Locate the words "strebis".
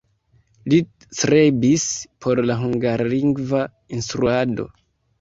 1.17-1.85